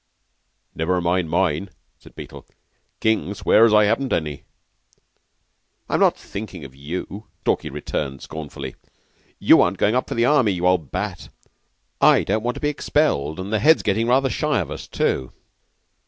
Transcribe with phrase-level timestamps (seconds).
[0.73, 1.69] "Never mind mine,"
[1.99, 2.47] said Beetle.
[3.01, 4.45] "King swears I haven't any."
[5.87, 8.73] "I'm not thinking of you," Stalky returned scornfully.
[9.37, 11.29] "You aren't going up for the Army, you old bat.
[12.01, 15.33] I don't want to be expelled and the Head's getting rather shy of us, too."